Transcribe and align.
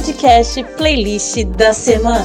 podcast 0.00 0.64
Playlist 0.78 1.44
da 1.58 1.74
Semana. 1.74 2.24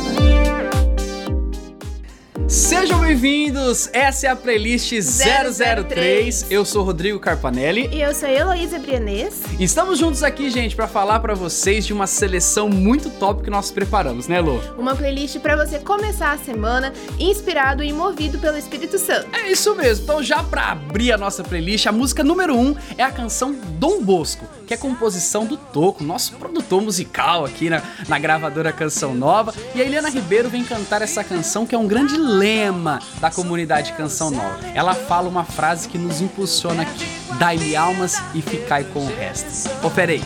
Sejam 2.48 3.02
bem-vindos! 3.02 3.90
Essa 3.92 4.28
é 4.28 4.30
a 4.30 4.36
playlist 4.36 4.92
003. 4.94 5.58
003. 5.90 6.52
Eu 6.52 6.64
sou 6.64 6.86
Rodrigo 6.86 7.20
Carpanelli. 7.20 7.90
E 7.92 8.02
eu 8.02 8.14
sou 8.14 8.30
a 8.30 8.32
Heloísa 8.32 8.80
Brianês. 8.80 9.42
E 9.60 9.64
estamos 9.66 10.00
juntos 10.00 10.24
aqui, 10.24 10.50
gente, 10.50 10.74
para 10.74 10.88
falar 10.88 11.20
para 11.20 11.34
vocês 11.34 11.86
de 11.86 11.92
uma 11.92 12.08
seleção 12.08 12.70
muito 12.70 13.10
top 13.10 13.44
que 13.44 13.50
nós 13.50 13.72
preparamos, 13.72 14.30
né, 14.30 14.40
Lô? 14.40 14.60
Uma 14.78 14.96
playlist 14.96 15.40
para 15.40 15.58
você 15.58 15.78
começar 15.78 16.32
a 16.32 16.38
semana 16.38 16.94
inspirado 17.20 17.84
e 17.84 17.92
movido 17.92 18.40
pelo 18.40 18.58
Espírito 18.58 18.98
Santo. 18.98 19.28
É 19.36 19.52
isso 19.52 19.76
mesmo. 19.76 20.06
Então, 20.06 20.24
já 20.24 20.42
para 20.42 20.72
abrir 20.72 21.12
a 21.12 21.18
nossa 21.18 21.44
playlist, 21.44 21.88
a 21.88 21.92
música 21.92 22.24
número 22.24 22.56
1 22.56 22.58
um 22.58 22.76
é 22.98 23.04
a 23.04 23.12
canção 23.12 23.54
Dom 23.80 24.02
Bosco, 24.02 24.46
que 24.66 24.74
é 24.74 24.78
composição 24.78 25.46
do 25.46 25.56
Toco, 25.56 26.04
nosso 26.04 26.34
produtor 26.34 26.82
musical 26.82 27.46
aqui 27.46 27.70
na, 27.70 27.82
na 28.08 28.20
gravadora 28.20 28.72
Canção 28.72 29.14
Nova. 29.14 29.54
E 29.74 29.82
a 29.82 29.86
Eliana 29.86 30.10
Ribeiro 30.10 30.50
vem 30.50 30.64
cantar 30.64 31.02
essa 31.02 31.24
canção 31.24 31.66
que 31.66 31.76
é 31.76 31.78
um 31.78 31.88
grande 31.88 32.18
lema 32.18 33.00
da 33.20 33.30
comunidade 33.30 33.94
Canção 33.94 34.32
Nova. 34.32 34.60
Ela 34.74 34.94
fala 34.94 35.30
uma 35.30 35.44
frase 35.44 35.88
que 35.88 35.98
nos 35.98 36.22
impulsiona 36.22 36.84
aqui: 36.84 37.06
Dai-me 37.38 37.76
almas 37.76 38.22
e 38.34 38.42
ficai 38.42 38.84
com 38.86 39.00
o 39.00 39.16
resto. 39.16 39.70
Confere 39.82 40.14
aí. 40.14 40.24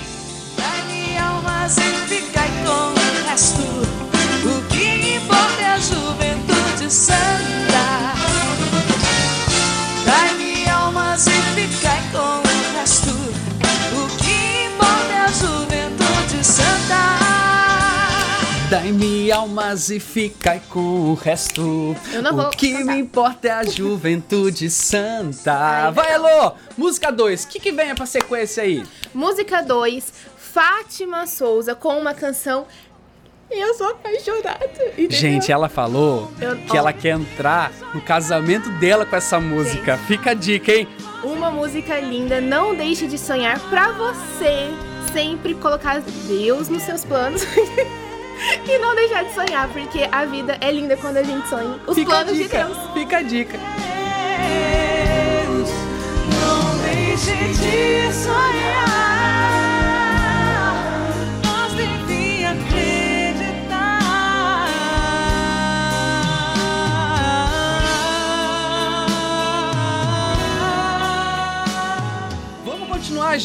Dai-me 0.58 1.18
almas 1.18 1.78
e 1.78 1.82
ficai 1.82 2.19
Dai-me 18.70 19.32
almas 19.32 19.90
e 19.90 20.00
ficai 20.00 20.62
com 20.70 20.80
o 21.10 21.14
resto. 21.16 21.96
Eu 22.14 22.22
não 22.22 22.36
vou 22.36 22.46
O 22.48 22.50
que 22.52 22.72
cantar. 22.72 22.86
me 22.94 23.00
importa 23.00 23.48
é 23.48 23.52
a 23.52 23.64
juventude 23.64 24.70
santa. 24.70 25.54
Ai, 25.54 25.92
Vai, 25.92 26.14
Elô! 26.14 26.52
Música 26.78 27.12
2. 27.12 27.46
O 27.46 27.48
que, 27.48 27.60
que 27.60 27.72
vem 27.72 27.96
pra 27.96 28.06
sequência 28.06 28.62
aí? 28.62 28.84
Música 29.14 29.62
2, 29.64 30.14
Fátima 30.38 31.26
Souza 31.26 31.74
com 31.74 31.98
uma 31.98 32.14
canção 32.14 32.68
Eu 33.50 33.74
sou 33.74 33.88
apaixonada. 33.90 34.60
entendeu? 34.64 35.18
Gente, 35.18 35.52
ela 35.52 35.68
falou 35.68 36.32
Eu- 36.40 36.56
que 36.58 36.78
ela 36.78 36.94
quer 36.94 37.16
entrar 37.16 37.72
no 37.96 38.02
casamento 38.02 38.70
dela 38.80 39.04
com 39.04 39.16
essa 39.16 39.40
música. 39.40 39.98
Fica 40.06 40.32
a 40.32 40.34
dica, 40.36 40.72
hein? 40.72 40.88
Uma 41.24 41.50
música 41.50 42.00
linda, 42.00 42.40
não 42.40 42.76
deixe 42.76 43.08
de 43.08 43.18
sonhar 43.18 43.60
pra 43.70 43.92
você 43.94 44.70
sempre 45.12 45.56
colocar 45.56 46.02
Deus 46.28 46.70
nos 46.70 46.84
seus 46.84 47.04
planos. 47.04 47.42
E 48.68 48.78
não 48.78 48.96
deixar 48.96 49.24
de 49.24 49.34
sonhar, 49.34 49.68
porque 49.70 50.08
a 50.12 50.26
vida 50.26 50.58
é 50.62 50.72
linda 50.72 50.96
quando 50.98 51.18
a 51.18 51.24
gente 51.24 51.48
sonha. 51.48 51.80
Os 51.88 51.96
Fica 51.96 52.12
a 52.12 52.24
planos 52.24 52.38
de. 52.38 52.48
Deus. 52.48 52.78
Fica 52.94 53.18
a 53.18 53.22
dica. 53.22 53.60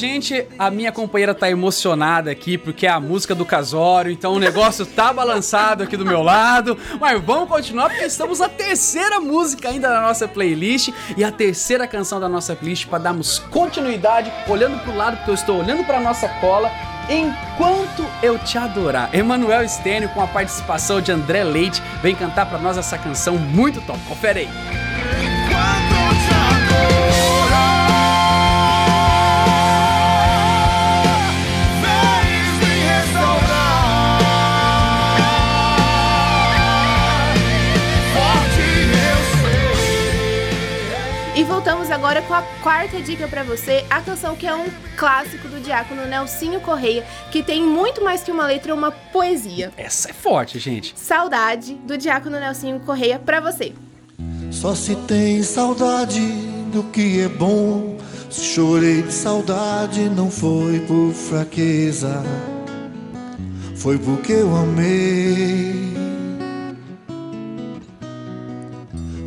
Gente. 0.04 0.46
A 0.58 0.70
minha 0.70 0.92
companheira 0.92 1.34
tá 1.34 1.50
emocionada 1.50 2.30
aqui 2.30 2.58
porque 2.58 2.86
é 2.86 2.90
a 2.90 3.00
música 3.00 3.34
do 3.34 3.44
casório, 3.44 4.12
então 4.12 4.34
o 4.34 4.38
negócio 4.38 4.84
tá 4.84 5.12
balançado 5.12 5.82
aqui 5.82 5.96
do 5.96 6.04
meu 6.04 6.22
lado. 6.22 6.76
Mas 7.00 7.20
vamos 7.22 7.48
continuar 7.48 7.88
porque 7.88 8.04
estamos 8.04 8.38
na 8.38 8.48
terceira 8.48 9.18
música 9.18 9.70
ainda 9.70 9.88
da 9.88 10.00
nossa 10.00 10.28
playlist 10.28 10.90
e 11.16 11.24
a 11.24 11.32
terceira 11.32 11.86
canção 11.86 12.20
da 12.20 12.28
nossa 12.28 12.54
playlist 12.54 12.86
para 12.86 12.98
darmos 12.98 13.38
continuidade, 13.50 14.30
olhando 14.48 14.78
pro 14.82 14.94
lado 14.94 15.16
porque 15.16 15.30
eu 15.30 15.34
estou 15.34 15.60
olhando 15.60 15.84
para 15.84 16.00
nossa 16.00 16.28
cola. 16.40 16.70
Enquanto 17.08 18.04
eu 18.22 18.38
te 18.38 18.56
adorar, 18.56 19.14
Emanuel 19.14 19.68
Stênio 19.68 20.08
com 20.10 20.22
a 20.22 20.26
participação 20.26 21.00
de 21.00 21.12
André 21.12 21.44
Leite 21.44 21.82
vem 22.02 22.14
cantar 22.14 22.46
para 22.46 22.58
nós 22.58 22.78
essa 22.78 22.96
canção 22.96 23.36
muito 23.36 23.80
top. 23.82 23.98
Confere 24.08 24.40
aí. 24.40 24.48
Quando 25.50 25.93
E 41.36 41.42
voltamos 41.42 41.90
agora 41.90 42.22
com 42.22 42.32
a 42.32 42.42
quarta 42.62 43.02
dica 43.02 43.26
pra 43.26 43.42
você, 43.42 43.84
a 43.90 44.00
canção 44.00 44.36
que 44.36 44.46
é 44.46 44.54
um 44.54 44.66
clássico 44.96 45.48
do 45.48 45.58
diácono 45.60 46.06
Nelsinho 46.06 46.60
Correia, 46.60 47.04
que 47.32 47.42
tem 47.42 47.60
muito 47.60 48.04
mais 48.04 48.22
que 48.22 48.30
uma 48.30 48.46
letra, 48.46 48.72
uma 48.72 48.92
poesia. 48.92 49.72
Essa 49.76 50.10
é 50.10 50.12
forte, 50.12 50.60
gente. 50.60 50.94
Saudade 50.96 51.74
do 51.74 51.98
diácono 51.98 52.38
Nelsinho 52.38 52.78
Correia 52.78 53.18
pra 53.18 53.40
você. 53.40 53.72
Só 54.52 54.76
se 54.76 54.94
tem 54.94 55.42
saudade 55.42 56.20
do 56.72 56.84
que 56.84 57.22
é 57.22 57.28
bom. 57.28 57.96
Se 58.30 58.44
chorei 58.44 59.02
de 59.02 59.12
saudade, 59.12 60.08
não 60.08 60.30
foi 60.30 60.78
por 60.80 61.12
fraqueza, 61.12 62.22
foi 63.74 63.98
porque 63.98 64.32
eu 64.32 64.54
amei. 64.54 65.93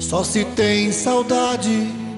Só 0.08 0.24
se 0.24 0.46
tem 0.46 0.90
saudade 0.90 1.70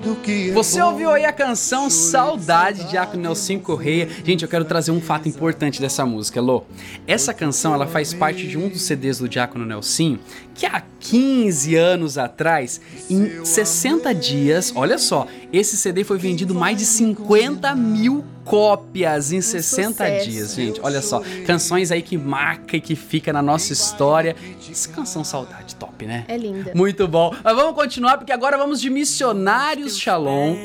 do 0.04 0.16
que 0.16 0.52
é 0.52 0.54
Você 0.54 0.80
ouviu 0.80 1.10
aí 1.10 1.26
a 1.26 1.34
canção 1.34 1.90
Saudade 1.90 2.84
de 2.84 2.92
Diácono 2.92 3.24
Nelson 3.24 3.58
Correia. 3.58 4.08
Gente, 4.24 4.44
eu 4.44 4.48
quero 4.48 4.64
trazer 4.64 4.92
um 4.92 5.02
fato 5.02 5.28
importante 5.28 5.82
dessa 5.82 6.06
música, 6.06 6.40
Lô. 6.40 6.64
Essa 7.08 7.34
canção, 7.34 7.74
ela 7.74 7.88
faz 7.88 8.14
parte 8.14 8.48
de 8.48 8.60
um 8.60 8.70
dos 8.70 8.84
CDs 8.84 9.18
do 9.18 9.28
Diácono 9.28 9.66
Nelson, 9.66 10.20
que 10.60 10.66
há 10.66 10.84
15 11.00 11.74
anos 11.76 12.18
atrás, 12.18 12.82
em 13.10 13.46
60 13.46 14.14
dias, 14.14 14.74
olha 14.76 14.98
só, 14.98 15.26
esse 15.54 15.78
CD 15.78 16.04
foi 16.04 16.18
vendido 16.18 16.54
mais 16.54 16.78
de 16.78 16.86
50 16.86 17.74
mil 17.76 18.26
cópias 18.50 19.32
em 19.32 19.42
60 19.42 19.92
sucesso. 19.92 20.30
dias, 20.30 20.56
gente. 20.56 20.80
Olha 20.82 21.04
só, 21.04 21.22
canções 21.46 21.92
aí 21.92 22.02
que 22.02 22.18
marca 22.18 22.76
e 22.76 22.82
que 22.82 22.96
fica 22.96 23.32
na 23.32 23.44
nossa 23.44 23.72
história. 23.72 24.36
Essa 24.70 24.90
canção 24.90 25.24
Saudade, 25.24 25.76
top, 25.76 26.06
né? 26.06 26.26
É 26.28 26.36
linda. 26.36 26.72
Muito 26.74 27.08
bom. 27.08 27.34
Mas 27.44 27.56
vamos 27.56 27.76
continuar 27.76 28.18
porque 28.18 28.32
agora 28.32 28.58
vamos 28.58 28.82
de 28.82 28.90
Missionários 28.90 29.98
Shalom. 29.98 30.56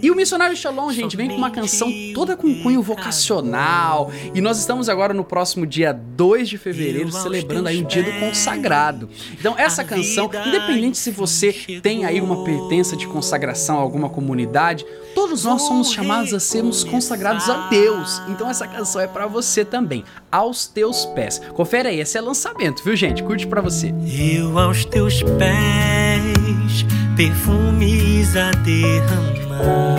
E 0.00 0.10
o 0.10 0.14
Missionário 0.14 0.56
Shalom, 0.56 0.92
gente, 0.92 1.16
vem 1.16 1.28
com 1.28 1.36
uma 1.36 1.50
canção 1.50 1.92
toda 2.14 2.36
com 2.36 2.62
cunho 2.62 2.80
vocacional. 2.80 4.12
E 4.34 4.40
nós 4.40 4.58
estamos 4.58 4.88
agora 4.88 5.12
no 5.12 5.24
próximo 5.24 5.66
dia 5.66 5.92
2 5.92 6.48
de 6.48 6.58
fevereiro 6.58 7.10
celebrando 7.10 7.68
aí 7.68 7.82
o 7.82 7.84
dia 7.84 8.02
do 8.02 8.12
consagrado. 8.20 9.08
Então 9.42 9.58
essa 9.58 9.82
canção, 9.82 10.30
independente 10.46 10.96
se 10.96 11.10
você 11.10 11.52
tem 11.82 12.04
aí 12.04 12.20
uma 12.20 12.44
pertença 12.44 12.96
de 12.96 13.08
consagração 13.08 13.76
a 13.76 13.82
alguma 13.82 14.08
comunidade, 14.08 14.86
todos 15.16 15.44
nós 15.44 15.62
somos 15.62 15.90
chamados 15.90 16.32
a 16.32 16.38
sermos 16.38 16.84
consagrados 16.84 17.50
a 17.50 17.66
Deus. 17.68 18.22
Então 18.28 18.48
essa 18.48 18.68
canção 18.68 19.00
é 19.00 19.08
pra 19.08 19.26
você 19.26 19.64
também, 19.64 20.04
aos 20.30 20.68
teus 20.68 21.06
pés. 21.06 21.40
Confere 21.54 21.88
aí, 21.88 21.98
esse 21.98 22.16
é 22.16 22.20
lançamento, 22.20 22.84
viu, 22.84 22.94
gente? 22.94 23.24
Curte 23.24 23.44
pra 23.48 23.60
você. 23.60 23.92
Eu 24.06 24.56
aos 24.56 24.84
teus 24.84 25.24
pés, 25.24 26.86
perfumes 27.16 28.36
a 28.36 28.52
derramar. 28.62 29.98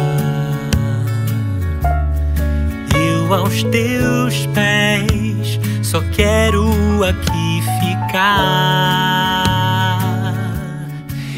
Eu 2.95 3.33
aos 3.33 3.61
teus 3.63 4.45
pés, 4.53 5.59
só 5.85 5.99
quero 6.13 6.63
aqui 7.03 7.61
ficar. 7.81 9.42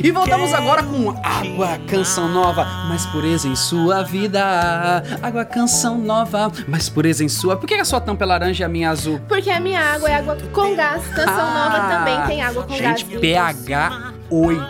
E 0.06 0.12
voltamos 0.12 0.54
agora 0.54 0.84
com 0.84 1.10
Água 1.24 1.80
Canção 1.88 2.28
Nova, 2.28 2.64
mais 2.88 3.08
pureza 3.08 3.48
em 3.48 3.56
sua 3.56 4.04
vida. 4.04 5.02
Água 5.20 5.44
Canção 5.44 5.98
Nova, 5.98 6.52
mais 6.68 6.88
pureza 6.88 7.24
em 7.24 7.28
sua. 7.28 7.58
Por 7.58 7.66
que 7.66 7.74
a 7.74 7.84
sua 7.84 8.00
tampa 8.00 8.24
é 8.24 8.28
laranja 8.28 8.64
e 8.64 8.66
a 8.66 8.70
minha 8.70 8.92
azul? 8.92 9.20
Porque 9.28 9.50
a 9.50 9.60
minha 9.60 9.82
água 9.82 10.08
é 10.08 10.14
água 10.14 10.38
com 10.54 10.76
gás. 10.76 11.08
Canção 11.08 11.52
Nova 11.52 11.90
também 11.90 12.22
tem 12.28 12.44
água 12.44 12.62
com 12.62 12.78
gás. 12.78 12.82
Ah, 12.82 12.98
Gente, 13.00 13.18
pH 13.18 14.14
8. 14.30 14.62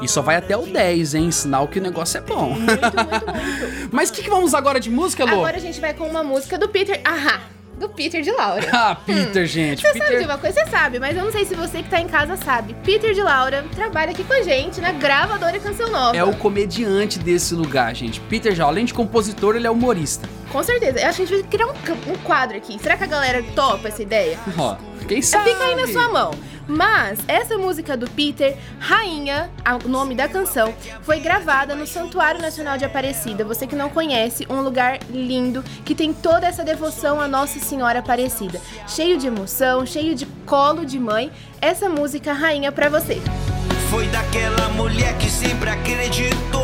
E 0.00 0.06
só 0.06 0.22
vai 0.22 0.36
até 0.36 0.56
o 0.56 0.64
10, 0.64 1.14
hein? 1.16 1.32
Sinal 1.32 1.66
que 1.66 1.80
o 1.80 1.82
negócio 1.82 2.18
é 2.18 2.20
bom. 2.20 2.50
Muito, 2.50 2.60
muito, 2.60 2.80
muito. 2.80 3.88
Mas 3.90 4.10
o 4.10 4.12
que, 4.12 4.22
que 4.22 4.30
vamos 4.30 4.54
agora 4.54 4.78
de 4.78 4.90
música, 4.90 5.24
Lô? 5.24 5.38
Agora 5.38 5.56
a 5.56 5.60
gente 5.60 5.80
vai 5.80 5.92
com 5.92 6.06
uma 6.06 6.22
música 6.22 6.56
do 6.56 6.68
Peter. 6.68 7.00
Ahá! 7.04 7.40
Do 7.82 7.88
Peter 7.88 8.22
de 8.22 8.30
Laura. 8.30 8.62
Ah, 8.72 8.94
Peter, 8.94 9.44
gente. 9.44 9.82
Você 9.82 9.88
sabe 9.88 9.98
de 10.04 10.06
Peter. 10.10 10.24
uma 10.28 10.38
coisa? 10.38 10.60
Você 10.60 10.70
sabe, 10.70 11.00
mas 11.00 11.16
eu 11.16 11.24
não 11.24 11.32
sei 11.32 11.44
se 11.44 11.52
você 11.56 11.82
que 11.82 11.90
tá 11.90 12.00
em 12.00 12.06
casa 12.06 12.36
sabe. 12.36 12.74
Peter 12.84 13.12
de 13.12 13.20
Laura 13.20 13.64
trabalha 13.74 14.12
aqui 14.12 14.22
com 14.22 14.32
a 14.32 14.40
gente 14.42 14.80
na 14.80 14.92
gravadora 14.92 15.58
Canção 15.58 15.90
Nova. 15.90 16.16
É 16.16 16.22
o 16.22 16.32
comediante 16.32 17.18
desse 17.18 17.56
lugar, 17.56 17.92
gente. 17.92 18.20
Peter 18.20 18.54
já, 18.54 18.66
além 18.66 18.84
de 18.84 18.94
compositor, 18.94 19.56
ele 19.56 19.66
é 19.66 19.70
humorista. 19.70 20.28
Com 20.52 20.62
certeza. 20.62 21.00
Eu 21.00 21.08
acho 21.08 21.16
que 21.16 21.22
a 21.22 21.26
gente 21.26 21.40
vai 21.40 21.50
criar 21.50 21.66
um, 21.66 22.12
um 22.12 22.16
quadro 22.22 22.56
aqui. 22.56 22.78
Será 22.80 22.96
que 22.96 23.02
a 23.02 23.08
galera 23.08 23.42
topa 23.52 23.88
essa 23.88 24.00
ideia? 24.00 24.38
Ó, 24.56 24.76
quem 25.08 25.20
sabe? 25.20 25.50
Fica 25.50 25.64
aí 25.64 25.74
na 25.74 25.88
sua 25.88 26.08
mão. 26.08 26.30
Mas 26.66 27.18
essa 27.26 27.58
música 27.58 27.96
do 27.96 28.08
Peter, 28.10 28.56
Rainha, 28.78 29.50
o 29.84 29.88
nome 29.88 30.14
da 30.14 30.28
canção, 30.28 30.74
foi 31.02 31.20
gravada 31.20 31.74
no 31.74 31.86
Santuário 31.86 32.40
Nacional 32.40 32.78
de 32.78 32.84
Aparecida. 32.84 33.44
Você 33.44 33.66
que 33.66 33.76
não 33.76 33.88
conhece, 33.88 34.46
um 34.48 34.60
lugar 34.60 34.98
lindo 35.10 35.62
que 35.84 35.94
tem 35.94 36.12
toda 36.12 36.46
essa 36.46 36.64
devoção 36.64 37.20
à 37.20 37.28
Nossa 37.28 37.58
Senhora 37.58 37.98
Aparecida. 37.98 38.60
Cheio 38.86 39.18
de 39.18 39.26
emoção, 39.26 39.84
cheio 39.84 40.14
de 40.14 40.26
colo 40.46 40.84
de 40.84 40.98
mãe. 40.98 41.30
Essa 41.60 41.88
música, 41.88 42.32
Rainha, 42.32 42.72
pra 42.72 42.88
você. 42.88 43.20
Foi 43.90 44.06
daquela 44.08 44.68
mulher 44.70 45.16
que 45.18 45.28
sempre 45.28 45.70
acreditou. 45.70 46.61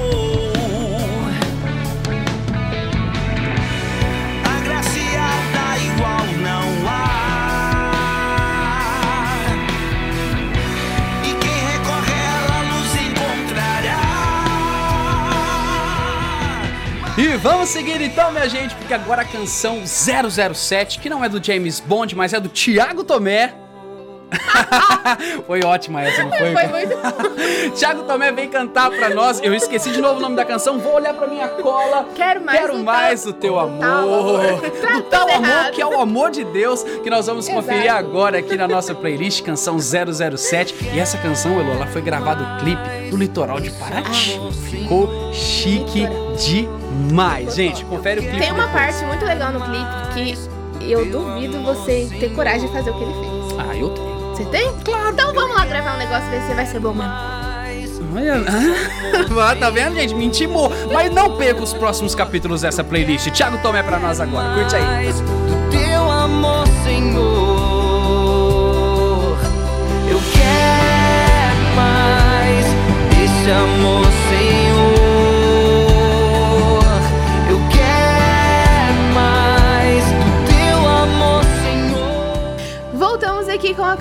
E 17.19 17.37
vamos 17.37 17.71
seguir 17.71 18.01
então, 18.01 18.31
minha 18.31 18.49
gente, 18.49 18.77
porque 18.77 18.95
agora 18.95 19.23
a 19.23 19.25
canção 19.25 19.83
007, 19.85 21.01
que 21.01 21.11
não 21.11 21.25
é 21.25 21.29
do 21.29 21.43
James 21.43 21.81
Bond, 21.81 22.15
mas 22.15 22.33
é 22.33 22.39
do 22.39 22.49
Thiago 22.49 23.03
Tomé. 23.03 23.53
foi 25.47 25.63
ótima 25.65 26.03
essa, 26.03 26.23
não 26.25 26.31
foi? 26.33 26.53
Foi 26.53 26.67
muito 26.67 26.99
Thiago 27.79 28.03
Tomé 28.03 28.31
vem 28.33 28.49
cantar 28.49 28.91
pra 28.91 29.09
nós. 29.11 29.41
Eu 29.43 29.55
esqueci 29.55 29.91
de 29.91 30.01
novo 30.01 30.19
o 30.19 30.21
nome 30.21 30.37
da 30.37 30.45
canção. 30.45 30.79
Vou 30.79 30.95
olhar 30.95 31.15
pra 31.15 31.27
minha 31.27 31.49
cola. 31.49 32.07
Quero 32.15 32.45
mais 32.45 32.59
Quero 32.61 32.79
mais 32.85 33.23
tal- 33.25 33.33
do 33.33 33.39
teu 33.39 33.53
do 33.55 33.59
amor. 33.61 33.81
tal 33.81 34.15
amor. 34.15 34.61
Do 34.61 35.03
tal 35.05 35.29
amor 35.31 35.71
que 35.73 35.81
é 35.81 35.87
o 35.87 36.01
amor 36.01 36.31
de 36.31 36.45
Deus, 36.45 36.83
que 36.83 37.09
nós 37.11 37.27
vamos 37.27 37.49
conferir 37.49 37.85
Exato. 37.87 37.99
agora 37.99 38.39
aqui 38.39 38.57
na 38.57 38.69
nossa 38.69 38.95
playlist, 38.95 39.43
canção 39.43 39.79
007. 39.79 40.75
E 40.95 40.99
essa 40.99 41.17
canção, 41.19 41.59
Elo, 41.59 41.73
ela 41.73 41.87
foi 41.87 42.03
gravada 42.03 42.43
o 42.43 42.59
clipe 42.61 42.83
no 43.11 43.17
litoral 43.17 43.61
de 43.61 43.71
Paraty. 43.71 44.39
Ficou 44.71 45.33
chique 45.33 46.07
demais. 46.37 47.55
Gente, 47.55 47.85
confere 47.85 48.21
o 48.21 48.23
clipe. 48.23 48.39
Tem 48.41 48.53
uma 48.53 48.67
depois. 48.67 48.85
parte 48.85 49.05
muito 49.07 49.25
legal 49.25 49.53
no 49.53 49.61
clipe 49.61 50.09
que 50.15 50.93
eu 50.93 51.05
duvido 51.07 51.61
você 51.63 52.09
ter 52.19 52.31
coragem 52.35 52.67
de 52.67 52.73
fazer 52.73 52.91
o 52.91 52.95
que 52.95 53.03
ele 53.05 53.13
fez. 53.15 53.59
Ah, 53.59 53.77
eu 53.77 53.89
tenho. 53.91 54.18
Você 54.39 54.45
tem? 54.51 54.73
Claro. 54.85 55.11
Então 55.13 55.35
vamos 55.35 55.57
lá 55.57 55.67
gravar 55.67 55.95
um 55.97 55.99
negócio 55.99 56.31
desse, 56.31 56.55
vai 56.55 56.65
ser 56.65 56.79
bom 56.79 56.95
mesmo. 56.95 57.13
Olha, 58.15 58.43
Ah, 59.51 59.57
tá 59.57 59.69
vendo, 59.71 59.97
gente? 59.97 60.15
Me 60.15 60.25
intimou. 60.27 60.71
Mas 60.93 61.13
não 61.13 61.37
perca 61.37 61.63
os 61.63 61.73
próximos 61.73 62.15
capítulos 62.15 62.63
dessa 62.63 62.85
playlist. 62.85 63.31
Thiago 63.31 63.59
Tomé 63.59 63.83
pra 63.83 63.99
nós 63.99 64.21
agora. 64.21 64.55
Curte 64.55 64.77
aí. 64.77 65.48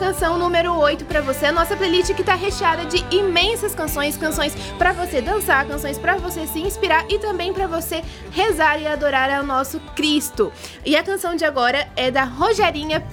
Canção 0.07 0.38
número 0.38 0.74
8 0.74 1.04
pra 1.04 1.19
você, 1.19 1.48
a 1.48 1.51
nossa 1.51 1.75
playlist 1.75 2.13
que 2.13 2.24
tá 2.24 2.33
recheada 2.33 2.86
de 2.86 3.04
imensas 3.13 3.75
canções, 3.75 4.15
canções 4.15 4.56
pra 4.77 4.94
você 4.94 5.21
dançar, 5.21 5.68
canções 5.68 5.98
pra 5.98 6.15
você 6.15 6.48
se 6.48 6.59
inspirar 6.59 7.04
e 7.09 7.19
também 7.19 7.51
pra 7.51 7.68
você 7.68 8.01
rezar 8.31 8.80
e 8.80 8.88
adorar 8.88 9.30
ao 9.30 9.44
nosso 9.44 9.81
Cristo. 9.98 10.50
E 10.86 10.95
a 10.95 11.04
canção 11.04 11.36
de 11.36 11.44
agora 11.44 11.89
é 11.94 12.09
da 12.09 12.24
Rogerinha 12.24 13.04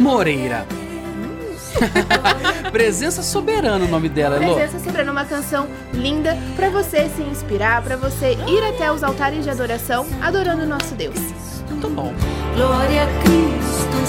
Moreira. 0.00 0.66
Presença 2.72 3.22
soberana 3.22 3.84
o 3.84 3.88
nome 3.88 4.08
dela, 4.08 4.42
Elô. 4.42 4.56
Presença 4.56 4.82
sobrando 4.82 5.12
uma 5.12 5.24
canção 5.24 5.68
linda 5.94 6.36
pra 6.56 6.70
você 6.70 7.08
se 7.08 7.22
inspirar, 7.22 7.82
pra 7.82 7.96
você 7.96 8.36
ir 8.48 8.64
até 8.64 8.90
os 8.90 9.04
altares 9.04 9.44
de 9.44 9.50
adoração 9.50 10.04
adorando 10.20 10.64
o 10.64 10.66
nosso 10.66 10.92
Deus. 10.96 11.20
Muito 11.70 11.88
bom. 11.88 12.12
Glória 12.56 13.04
a 13.04 13.22
Cristo, 13.22 14.06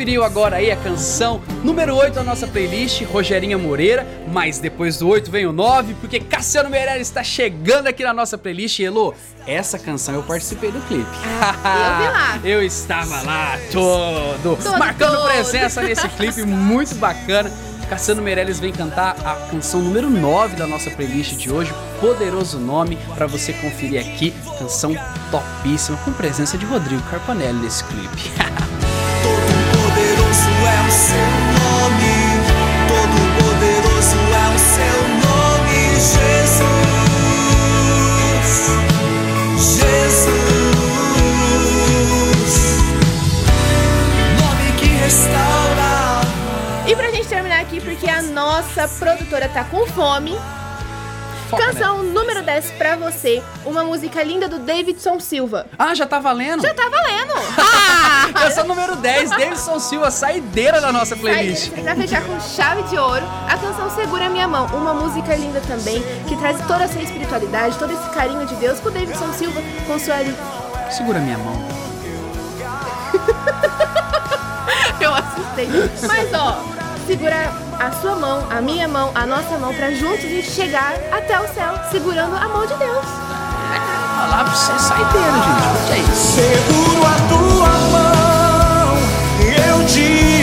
conferiu 0.00 0.24
agora 0.24 0.56
aí 0.56 0.70
a 0.70 0.76
canção 0.76 1.42
número 1.62 1.94
8 1.94 2.14
da 2.14 2.22
nossa 2.22 2.46
playlist, 2.46 3.02
Rogerinha 3.02 3.58
Moreira. 3.58 4.06
Mas 4.32 4.58
depois 4.58 4.96
do 4.96 5.06
8 5.06 5.30
vem 5.30 5.44
o 5.44 5.52
9, 5.52 5.92
porque 6.00 6.18
Cassiano 6.18 6.70
Meirelles 6.70 7.06
está 7.08 7.22
chegando 7.22 7.86
aqui 7.86 8.02
na 8.02 8.14
nossa 8.14 8.38
playlist. 8.38 8.78
E 8.78 8.84
Elô, 8.84 9.12
essa 9.46 9.78
canção 9.78 10.14
eu 10.14 10.22
participei 10.22 10.70
do 10.72 10.80
clipe. 10.88 11.04
eu 11.04 11.98
vi 11.98 12.12
lá. 12.12 12.40
eu 12.48 12.62
estava 12.62 13.20
lá 13.20 13.58
todo, 13.70 14.56
Todo, 14.56 14.78
marcando 14.78 15.16
todo. 15.16 15.26
presença 15.26 15.82
nesse 15.82 16.08
clipe 16.08 16.44
muito 16.44 16.94
bacana. 16.94 17.52
Cassiano 17.86 18.22
Meirelles 18.22 18.58
vem 18.58 18.72
cantar 18.72 19.16
a 19.22 19.34
canção 19.50 19.82
número 19.82 20.08
9 20.08 20.56
da 20.56 20.66
nossa 20.66 20.90
playlist 20.90 21.34
de 21.34 21.52
hoje, 21.52 21.74
Poderoso 22.00 22.58
Nome, 22.58 22.96
pra 23.16 23.26
você 23.26 23.52
conferir 23.52 24.00
aqui. 24.00 24.32
Canção 24.58 24.94
topíssima, 25.30 25.98
com 25.98 26.12
presença 26.14 26.56
de 26.56 26.64
Rodrigo 26.64 27.02
Carpanelli 27.10 27.58
nesse 27.58 27.84
clipe. 27.84 28.30
nossa 48.30 48.88
produtora 48.88 49.48
tá 49.48 49.64
com 49.64 49.86
fome, 49.86 50.38
Foca, 51.48 51.66
né? 51.66 51.72
canção 51.72 52.02
número 52.04 52.42
10 52.42 52.70
pra 52.72 52.96
você, 52.96 53.42
uma 53.64 53.82
música 53.82 54.22
linda 54.22 54.48
do 54.48 54.58
Davidson 54.60 55.18
Silva. 55.18 55.66
Ah, 55.78 55.94
já 55.94 56.06
tá 56.06 56.18
valendo? 56.18 56.62
Já 56.62 56.72
tá 56.72 56.88
valendo! 56.88 57.34
Ah! 58.32 58.32
Canção 58.32 58.66
número 58.66 58.96
10, 58.96 59.30
Davidson 59.30 59.78
Silva, 59.80 60.10
saideira 60.10 60.80
da 60.80 60.92
nossa 60.92 61.16
playlist. 61.16 61.72
Aí, 61.74 61.82
pra 61.82 61.96
fechar 61.96 62.22
com 62.22 62.38
chave 62.40 62.82
de 62.84 62.96
ouro, 62.96 63.24
a 63.48 63.56
canção 63.56 63.90
Segura 63.90 64.28
Minha 64.28 64.46
Mão, 64.46 64.66
uma 64.66 64.94
música 64.94 65.34
linda 65.34 65.60
também, 65.62 66.02
que 66.28 66.36
traz 66.36 66.58
toda 66.66 66.84
essa 66.84 67.00
espiritualidade, 67.00 67.78
todo 67.78 67.92
esse 67.92 68.08
carinho 68.10 68.46
de 68.46 68.54
Deus 68.56 68.78
pro 68.78 68.90
Davidson 68.90 69.32
Silva 69.32 69.60
com 69.86 69.98
sua 69.98 70.16
Segura 70.90 71.18
minha 71.18 71.38
mão. 71.38 71.54
Eu 75.00 75.14
assustei. 75.14 75.68
Mas 76.06 76.34
ó, 76.34 76.62
segura 77.06 77.59
a 77.80 77.90
sua 77.92 78.14
mão, 78.14 78.46
a 78.50 78.60
minha 78.60 78.86
mão, 78.86 79.10
a 79.14 79.24
nossa 79.24 79.56
mão, 79.56 79.72
pra 79.72 79.90
juntos 79.92 80.22
a 80.22 80.28
gente 80.28 80.50
chegar 80.50 80.92
até 81.10 81.40
o 81.40 81.48
céu, 81.48 81.72
segurando 81.90 82.36
a 82.36 82.46
mão 82.46 82.66
de 82.66 82.74
Deus. 82.74 83.06
Falar 84.18 84.44
pra 84.44 84.54
você, 84.54 84.78
saideira, 84.78 85.32
gente. 85.32 85.92
Aí. 85.92 86.04
Seguro 86.14 87.06
a 87.06 87.16
tua 87.30 87.68
mão, 87.90 88.98
eu 89.40 89.86
te 89.86 90.39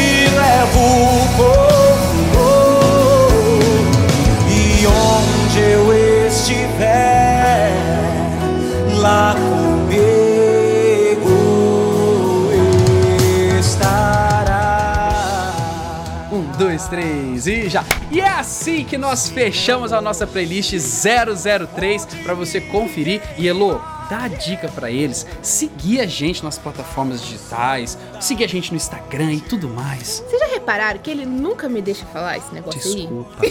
dois, 16.78 16.88
três 16.88 17.48
e 17.48 17.70
já. 17.70 17.84
E 18.12 18.22
é 18.22 18.30
assim 18.30 18.86
que 18.86 18.98
nós 18.98 19.30
fechamos 19.30 19.92
a 19.92 20.00
nossa 20.00 20.28
playlist 20.28 20.74
003 20.74 22.06
pra 22.24 22.34
você 22.34 22.62
conferir. 22.62 23.22
E 23.38 23.48
Elô, 23.48 23.80
dá 24.10 24.26
a 24.26 24.28
dica 24.28 24.68
pra 24.70 24.92
eles, 24.92 25.26
seguir 25.42 26.00
a 26.02 26.06
gente 26.06 26.44
nas 26.44 26.58
plataformas 26.58 27.22
digitais, 27.22 27.98
seguir 28.22 28.44
a 28.44 28.48
gente 28.48 28.72
no 28.72 28.78
Instagram 28.78 29.34
e 29.34 29.42
tudo 29.42 29.68
mais. 29.68 30.24
Vocês 30.28 30.40
já 30.40 30.48
repararam 30.54 31.00
que 31.00 31.10
ele 31.10 31.26
nunca 31.26 31.68
me 31.68 31.82
deixa 31.82 32.06
falar 32.08 32.38
esse 32.38 32.54
negócio 32.54 32.80
aí? 32.80 32.96
Desculpa. 33.02 33.42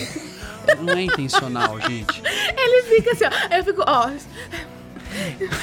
Não 0.81 0.95
é 0.95 1.03
intencional, 1.03 1.81
gente. 1.89 2.23
Ele 2.57 2.83
fica 2.85 3.13
assim, 3.13 3.25
ó. 3.25 3.55
Eu 3.57 3.65
fico, 3.65 3.83
ó. 3.87 4.11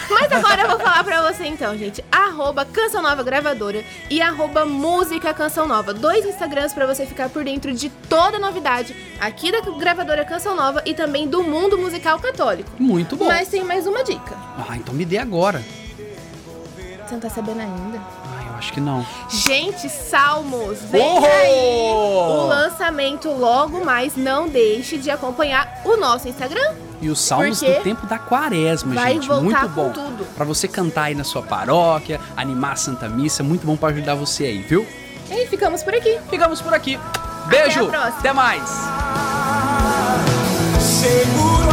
Mas 0.09 0.31
agora 0.31 0.61
eu 0.63 0.69
vou 0.69 0.79
falar 0.79 1.03
pra 1.03 1.31
você 1.31 1.45
então, 1.45 1.77
gente. 1.77 2.03
Arroba 2.11 2.65
Canção 2.65 3.01
Nova 3.01 3.21
Gravadora 3.23 3.83
e 4.09 4.21
arroba 4.21 4.65
Música 4.65 5.33
Canção 5.33 5.67
Nova. 5.67 5.93
Dois 5.93 6.25
Instagrams 6.25 6.73
pra 6.73 6.85
você 6.85 7.05
ficar 7.05 7.29
por 7.29 7.43
dentro 7.43 7.73
de 7.73 7.89
toda 7.89 8.39
novidade 8.39 8.95
aqui 9.19 9.51
da 9.51 9.61
gravadora 9.61 10.25
Canção 10.25 10.55
Nova 10.55 10.81
e 10.85 10.93
também 10.93 11.27
do 11.27 11.43
mundo 11.43 11.77
musical 11.77 12.19
católico. 12.19 12.69
Muito 12.79 13.15
bom. 13.15 13.25
Mas 13.25 13.47
tem 13.49 13.63
mais 13.63 13.85
uma 13.87 14.03
dica. 14.03 14.35
Ah, 14.57 14.75
então 14.75 14.93
me 14.93 15.05
dê 15.05 15.17
agora. 15.17 15.63
Você 17.05 17.13
não 17.13 17.19
tá 17.19 17.29
sabendo 17.29 17.59
ainda? 17.61 17.99
Ah, 17.99 18.43
eu 18.49 18.55
acho 18.55 18.73
que 18.73 18.79
não. 18.81 19.05
Gente, 19.29 19.89
Salmos, 19.89 20.79
vem 20.83 21.01
Oh! 21.01 21.25
aí 21.25 21.49
o 21.51 22.47
lançamento 22.47 23.29
logo 23.29 23.83
mais. 23.83 24.15
Não 24.15 24.47
deixe 24.47 24.97
de 24.97 25.11
acompanhar 25.11 25.81
o 25.83 25.97
nosso 25.97 26.27
Instagram. 26.27 26.73
E 27.03 27.09
os 27.09 27.19
salmos 27.19 27.59
Porque 27.59 27.73
do 27.73 27.83
tempo 27.83 28.07
da 28.07 28.17
quaresma, 28.17 28.95
vai 28.95 29.15
gente. 29.15 29.29
Muito 29.29 29.67
bom. 29.67 29.91
Pra 30.37 30.45
você 30.45 30.69
cantar 30.69 31.03
aí 31.03 31.15
na 31.15 31.25
sua 31.25 31.41
paróquia, 31.41 32.17
animar 32.37 32.71
a 32.71 32.75
Santa 32.77 33.09
Missa. 33.09 33.43
Muito 33.43 33.67
bom 33.67 33.75
pra 33.75 33.89
ajudar 33.89 34.15
você 34.15 34.45
aí, 34.45 34.59
viu? 34.59 34.87
E 35.29 35.33
aí, 35.33 35.47
ficamos 35.47 35.83
por 35.83 35.93
aqui. 35.93 36.17
Ficamos 36.29 36.61
por 36.61 36.73
aqui. 36.73 36.97
Beijo. 37.47 37.87
a 37.87 37.89
próxima. 37.89 38.19
Até 38.19 38.31
mais. 38.31 38.69
Seguro 40.79 41.72